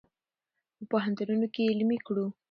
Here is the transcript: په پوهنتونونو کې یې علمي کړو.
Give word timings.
په 0.77 0.83
پوهنتونونو 0.91 1.45
کې 1.53 1.61
یې 1.63 1.69
علمي 1.71 1.97
کړو. 2.05 2.25